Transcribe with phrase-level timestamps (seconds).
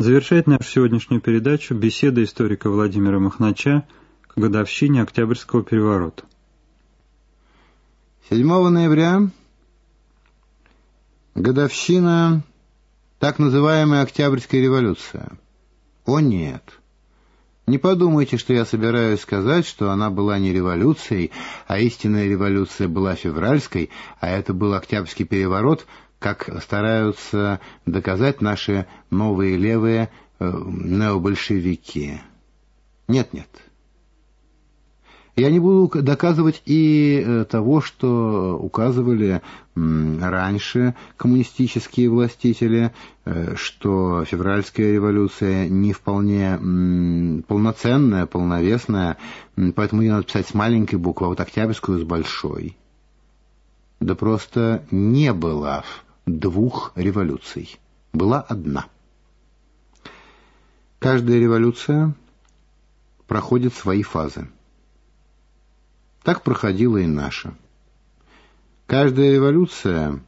[0.00, 3.86] Завершает нашу сегодняшнюю передачу беседа историка Владимира Махнача
[4.22, 6.24] к годовщине Октябрьского переворота.
[8.30, 9.28] 7 ноября
[11.34, 12.42] годовщина
[13.18, 15.32] так называемая Октябрьская революция.
[16.06, 16.64] О нет!
[17.66, 21.30] Не подумайте, что я собираюсь сказать, что она была не революцией,
[21.66, 25.84] а истинная революция была февральской, а это был Октябрьский переворот,
[26.20, 32.20] как стараются доказать наши новые левые э, необольшевики.
[33.08, 33.48] Нет-нет.
[35.34, 39.40] Я не буду доказывать и э, того, что указывали
[39.74, 42.92] раньше коммунистические властители,
[43.24, 46.58] э, что февральская революция не вполне
[47.48, 49.16] полноценная, полновесная,
[49.74, 52.76] поэтому ее надо писать с маленькой буквы, а вот октябрьскую с большой.
[54.00, 55.84] Да просто не было
[56.38, 57.78] двух революций.
[58.12, 58.86] Была одна.
[60.98, 62.14] Каждая революция
[63.26, 64.48] проходит свои фазы.
[66.22, 67.54] Так проходила и наша.
[68.86, 70.22] Каждая революция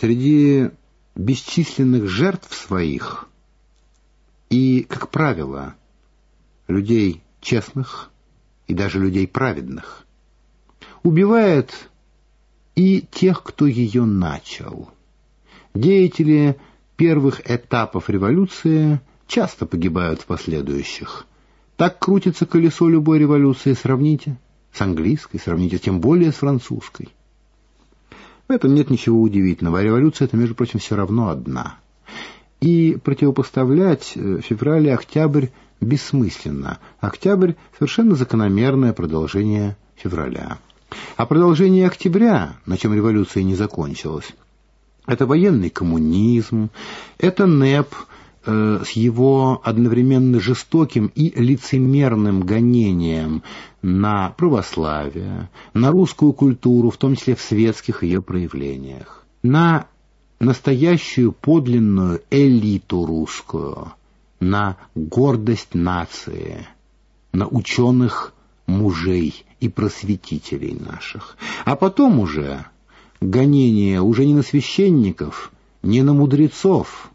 [0.00, 0.70] среди
[1.14, 3.28] бесчисленных жертв своих
[4.50, 5.74] и, как правило,
[6.68, 8.10] людей честных
[8.66, 10.06] и даже людей праведных,
[11.02, 11.90] убивает
[12.74, 14.90] и тех, кто ее начал.
[15.74, 16.56] Деятели
[16.96, 21.26] первых этапов революции часто погибают в последующих.
[21.76, 24.38] Так крутится колесо любой революции, сравните
[24.72, 27.08] с английской, сравните тем более с французской.
[28.48, 31.76] В этом нет ничего удивительного, а революция это, между прочим, все равно одна.
[32.60, 35.46] И противопоставлять э, февраль и октябрь
[35.80, 36.78] бессмысленно.
[37.00, 40.58] Октябрь— совершенно закономерное продолжение февраля.
[41.16, 44.28] А продолжение октября, на чем революция не закончилась,
[45.06, 46.70] это военный коммунизм,
[47.18, 47.94] это НЭП
[48.46, 53.42] э, с его одновременно жестоким и лицемерным гонением
[53.82, 59.86] на православие, на русскую культуру, в том числе в светских ее проявлениях, на
[60.38, 63.92] настоящую подлинную элиту русскую,
[64.40, 66.66] на гордость нации,
[67.32, 68.34] на ученых
[68.66, 71.36] мужей и просветителей наших.
[71.64, 72.66] А потом уже
[73.22, 75.52] гонение уже не на священников,
[75.82, 77.10] не на мудрецов,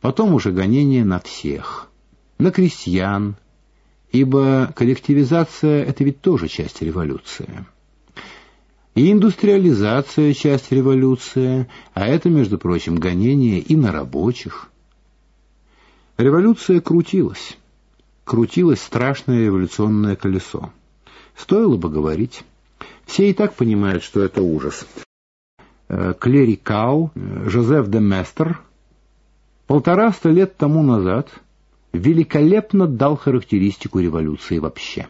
[0.00, 1.90] потом уже гонение на всех,
[2.38, 3.36] на крестьян,
[4.12, 7.66] ибо коллективизация— это ведь тоже часть революции.
[8.94, 14.70] И индустриализация— часть революции, а это, между прочим, гонение и на рабочих.
[16.16, 17.58] Революция крутилась.
[18.24, 20.70] Крутилось страшное революционное колесо.
[21.36, 22.44] Стоило бы говорить.
[23.04, 24.86] Все и так понимают, что это ужас.
[25.88, 28.60] Э, Клерикал э, Жозеф де Местер
[29.66, 31.28] полтораста лет тому назад
[31.92, 35.08] великолепно дал характеристику революции вообще.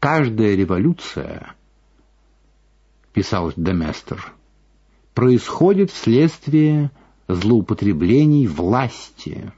[0.00, 1.54] Каждая революция,
[3.12, 4.32] писал Деместер,
[5.14, 6.90] происходит вследствие
[7.28, 9.52] злоупотреблений власти.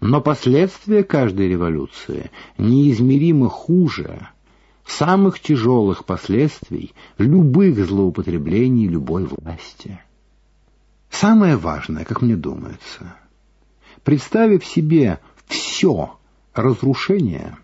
[0.00, 4.28] Но последствия каждой революции неизмеримо хуже–
[4.90, 10.00] самых тяжелых последствий любых злоупотреблений любой власти.
[11.10, 13.16] Самое важное, как мне думается,
[14.04, 16.18] представив себе все
[16.54, 17.56] разрушение,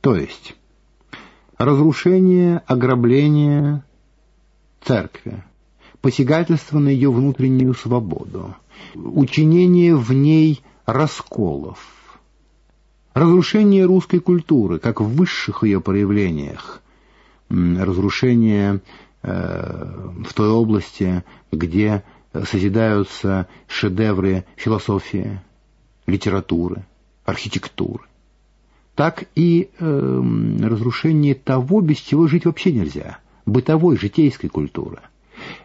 [0.00, 0.56] то есть
[1.58, 3.84] разрушение, ограбление
[4.82, 5.42] церкви,
[6.00, 8.54] посягательство на ее внутреннюю свободу,
[8.94, 11.78] учинение в ней расколов,
[13.14, 16.82] Разрушение русской культуры, как в высших ее проявлениях,
[17.48, 18.80] разрушение
[19.22, 22.02] э, в той области, где
[22.32, 25.40] созидаются шедевры философии,
[26.08, 26.84] литературы,
[27.24, 28.02] архитектуры,
[28.96, 30.22] так и э,
[30.62, 34.98] разрушение того, без чего жить вообще нельзя, бытовой, житейской культуры.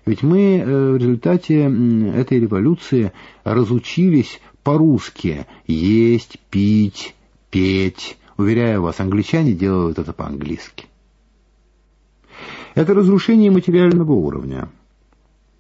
[0.06, 3.12] Ведь мы э, в результате этой революции
[3.44, 7.16] разучились по-русски есть, пить,
[7.50, 8.18] петь.
[8.38, 10.86] Уверяю вас, англичане делают это по-английски.
[12.76, 14.70] Это разрушение материального уровня.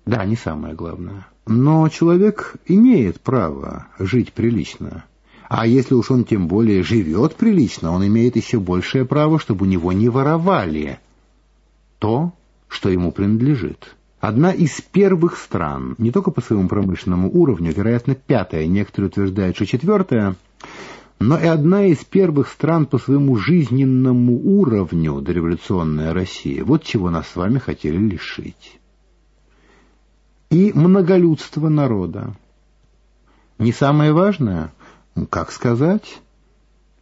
[0.05, 1.27] Да, не самое главное.
[1.45, 5.03] Но человек имеет право жить прилично.
[5.49, 9.69] А если уж он тем более живет прилично, он имеет еще большее право, чтобы у
[9.69, 10.99] него не воровали
[11.97, 12.33] то,
[12.67, 13.95] что ему принадлежит.
[14.19, 19.65] Одна из первых стран, не только по своему промышленному уровню, вероятно, пятая, некоторые утверждают, что
[19.65, 20.35] четвертая,
[21.19, 26.63] но и одна из первых стран по своему жизненному уровню дореволюционная Россия.
[26.63, 28.79] Вот чего нас с вами хотели лишить.
[30.49, 32.35] И многолюдство народа.
[33.57, 34.73] Не самое важное,
[35.29, 36.21] Как сказать?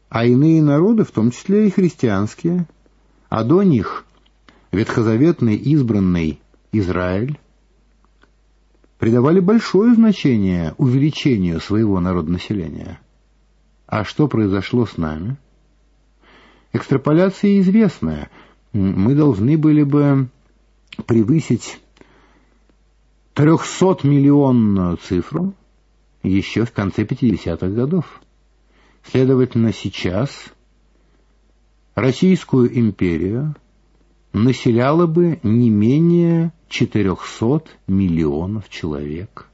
[0.10, 2.68] А иные народы, в том числе и христианские,
[3.30, 4.06] а до них
[4.72, 6.40] ветхозаветный избранный
[6.72, 7.38] Израиль,
[8.98, 13.00] придавали большое значение увеличению своего народонаселения.
[13.88, 15.38] А что произошло с нами?
[16.74, 18.30] Экстраполяция известная.
[18.74, 20.28] Мы должны были бы
[21.06, 21.80] превысить
[23.36, 25.54] 300-миллионную цифру
[26.22, 28.22] еще в конце 50-х годов.
[29.04, 30.32] Следовательно, сейчас
[31.96, 33.56] Российскую империю
[34.32, 39.48] населяло бы не менее 400 миллионов человек.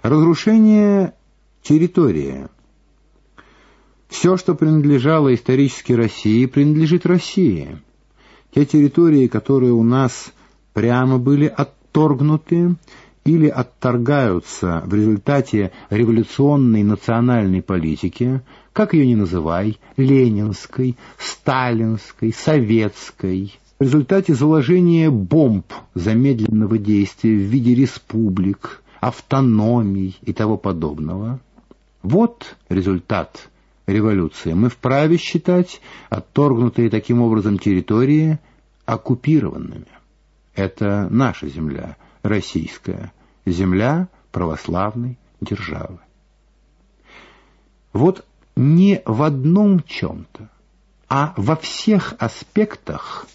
[0.00, 1.12] Разрушение
[1.62, 2.46] территории.
[4.14, 7.78] Все, что принадлежало исторически России, принадлежит России.
[8.54, 10.32] Те территории, которые у нас
[10.72, 12.76] прямо были отторгнуты
[13.24, 18.40] или отторгаются в результате революционной национальной политики,
[18.72, 27.74] как ее ни называй, ленинской, сталинской, советской, в результате заложения бомб замедленного действия в виде
[27.74, 31.40] республик, автономий и того подобного.
[32.04, 33.48] Вот результат
[33.86, 34.52] революции.
[34.52, 38.38] Мы вправе считать отторгнутые таким образом территории
[38.86, 39.86] оккупированными.
[40.54, 43.12] Это наша земля, российская,
[43.44, 45.98] земля православной державы.
[47.92, 48.24] Вот
[48.56, 50.48] не в одном чем-то,
[51.08, 53.26] а во всех аспектах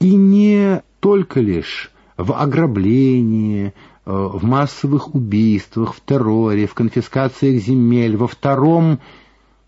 [0.00, 3.72] и не только лишь в ограблении, э,
[4.04, 9.00] в массовых убийствах, в терроре, в конфискациях земель, во втором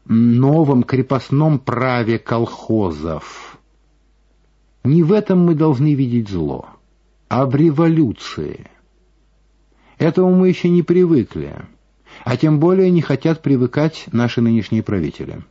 [0.06, 3.58] новом крепостном праве колхозов.
[4.84, 6.66] Не в этом мы должны видеть зло,
[7.28, 8.70] а в революции.
[9.98, 11.64] Этому мы еще не привыкли
[12.22, 15.42] а тем более не хотят привыкать наши нынешние правители.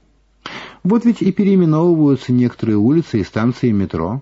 [0.83, 4.21] Вот ведь и переименовываются некоторые улицы и станции метро.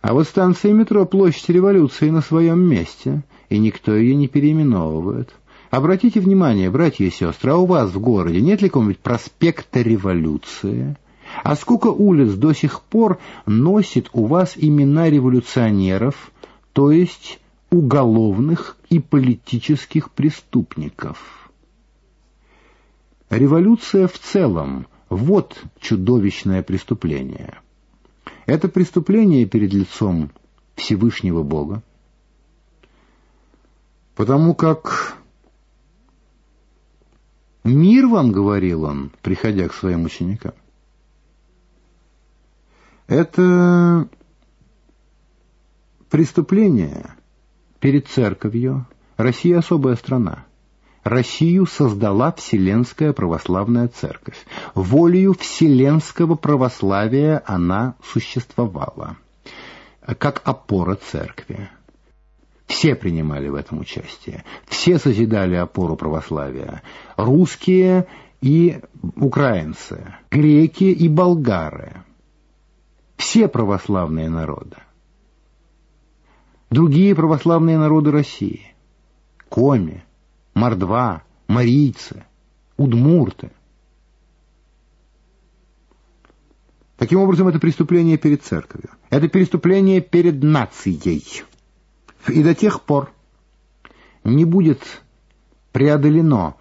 [0.00, 5.34] А вот станция метро Площадь Революции на своем месте, и никто ее не переименовывает.
[5.70, 10.96] Обратите внимание, братья и сестры, а у вас в городе нет ли какого-нибудь проспекта Революции?
[11.42, 16.30] А сколько улиц до сих пор носит у вас имена революционеров,
[16.72, 17.38] то есть
[17.70, 21.50] уголовных и политических преступников.
[23.28, 27.58] Революция в целом– вот чудовищное преступление.
[28.48, 30.30] Это преступление перед лицом
[30.74, 31.82] Всевышнего Бога,
[34.16, 35.18] потому как
[37.62, 40.54] мир вам, говорил он, приходя к своим ученикам,
[43.06, 44.08] это
[46.08, 47.14] преступление–
[47.80, 48.86] перед церковью.
[49.16, 50.46] Россия особая страна.
[51.04, 54.38] Россию создала Вселенская Православная Церковь.
[54.74, 59.16] Волею Вселенского православия она существовала,
[60.18, 61.70] как опора церкви.
[62.66, 64.44] Все принимали в этом участие.
[64.66, 66.82] Все созидали опору православия.
[67.16, 68.06] Русские
[68.42, 68.80] и
[69.16, 72.04] украинцы, греки и болгары.
[73.16, 74.76] Все православные народы
[76.70, 78.74] другие православные народы России.
[79.48, 80.04] Коми,
[80.58, 82.24] Мордва, Марийцы,
[82.76, 83.52] Удмурты.
[86.96, 88.90] Таким образом, это преступление перед церковью.
[89.08, 91.44] Это преступление перед нацией.
[92.26, 93.12] И до тех пор
[94.24, 94.80] не будет
[95.70, 96.56] преодолено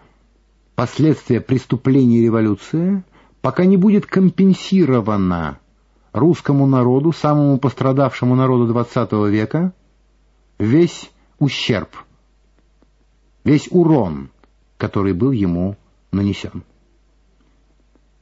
[0.76, 3.04] последствия преступления революции,
[3.42, 5.58] пока не будет компенсировано
[6.14, 9.74] русскому народу, самому пострадавшему народу XX века,
[10.60, 11.90] весь ущерб,
[13.48, 14.30] весь урон,
[14.78, 15.78] который был ему
[16.12, 16.64] нанесен.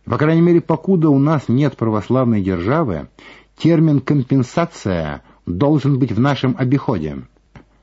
[0.06, 3.10] По крайней мере, покуда у нас нет православной державы,
[3.58, 7.24] термин «компенсация» должен быть в нашем обиходе.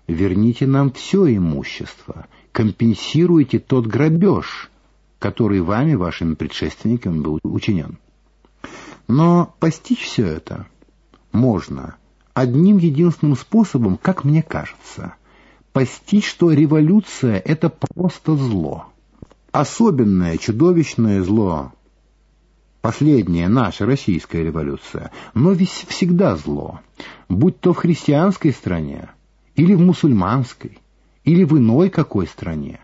[0.07, 4.71] Верните нам все имущество, компенсируйте тот грабеж,
[5.19, 7.99] который вами, вашими предшественниками, был учинен.
[9.09, 10.67] Но постичь все это
[11.33, 11.97] можно–
[12.35, 15.15] одним единственным способом, как мне кажется,
[15.73, 18.87] постичь, что революция— это просто зло.
[19.50, 21.73] Особенное, чудовищное зло.
[22.81, 26.81] Последняя наша российская революция, но ведь всегда зло,
[27.29, 29.09] будь то в христианской стране,
[29.55, 30.79] или в мусульманской,
[31.25, 32.81] или в иной какой стране.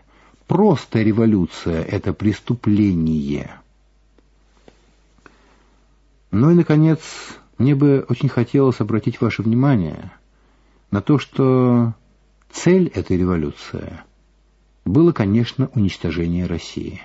[0.47, 3.59] Просто революция— это преступление.
[6.31, 6.99] Ну и, наконец,
[7.57, 10.11] мне бы очень хотелось обратить ваше внимание
[10.91, 11.93] на то, что
[12.51, 13.99] цель этой революции
[14.85, 17.01] было, конечно, уничтожение России.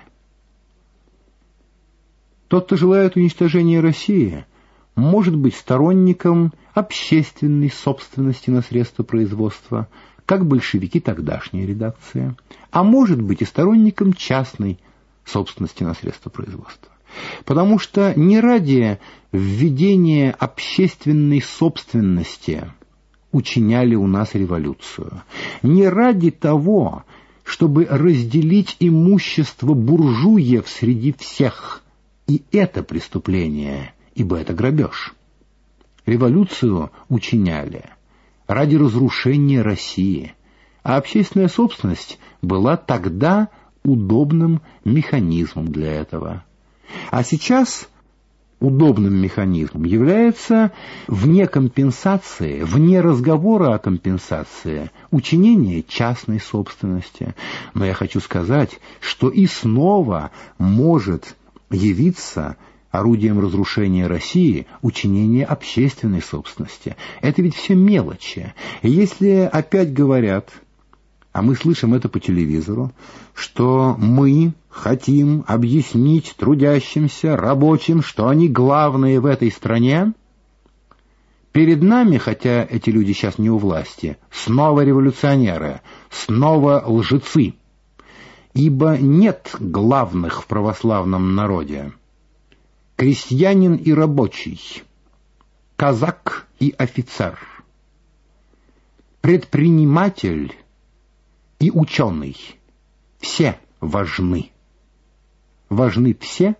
[2.47, 4.45] Тот, кто желает уничтожения России,
[4.95, 9.87] может быть сторонником общественной собственности на средства производства,
[10.25, 12.35] как большевики тогдашняя редакция,
[12.71, 14.79] а может быть и сторонником частной
[15.23, 16.91] собственности на средства производства.
[17.45, 18.99] Потому что не ради
[19.31, 22.71] введения общественной собственности
[23.35, 25.23] учиняли у нас революцию,
[25.61, 27.03] не ради того,
[27.43, 31.83] чтобы разделить имущество буржуев среди всех.
[32.27, 35.13] И это преступление, ибо это грабеж.
[36.05, 37.83] Революцию учиняли
[38.47, 40.33] ради разрушения России,
[40.81, 43.49] а общественная собственность была тогда
[43.83, 46.45] удобным механизмом для этого.
[47.11, 47.89] А сейчас
[48.65, 50.71] удобным механизмом является
[51.07, 57.35] вне компенсации, вне разговора о компенсации, учинение частной собственности.
[57.73, 61.35] Но я хочу сказать, что и снова может
[61.69, 62.57] явиться
[62.91, 66.95] орудием разрушения России учинение общественной собственности.
[67.21, 68.53] Это ведь все мелочи.
[68.81, 70.49] Если опять говорят
[71.35, 72.93] а мы слышим это по телевизору,
[73.33, 80.13] что мы хотим объяснить трудящимся, рабочим, что они главные в этой стране,
[81.51, 87.55] перед нами, хотя эти люди сейчас не у власти, снова революционеры, снова лжецы,
[88.53, 91.91] ибо нет главных в православном народе.
[92.95, 94.83] Крестьянин и рабочий,
[95.75, 97.37] казак и офицер,
[99.19, 100.55] предприниматель
[101.59, 102.37] и ученый.
[103.19, 104.51] Все важны.
[105.69, 106.55] Важны все,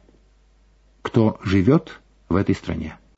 [1.01, 2.97] кто живет в этой стране.